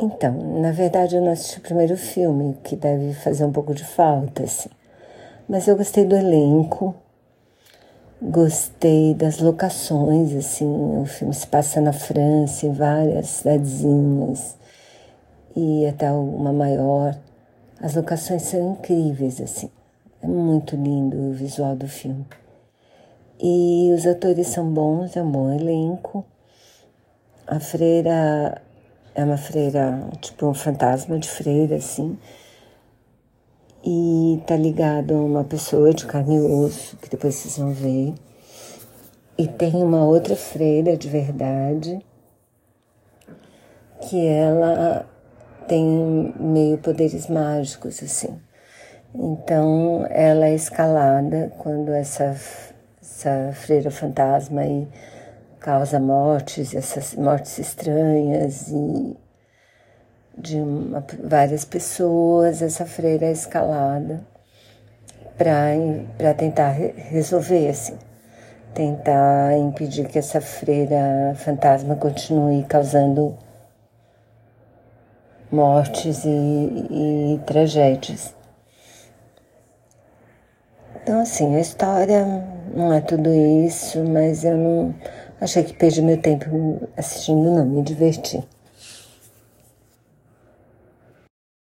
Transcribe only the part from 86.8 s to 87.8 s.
assistindo, não,